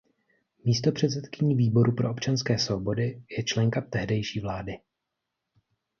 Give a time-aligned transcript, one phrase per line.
[0.65, 4.79] Místopředsedkyní Výboru pro občanské svobody je členka tehdejší vlády.